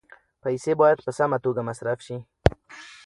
پیسې 0.43 0.71
باید 0.81 0.97
په 1.05 1.11
سمه 1.19 1.37
توګه 1.45 1.61
مصرف 1.69 1.99
شي. 2.05 2.17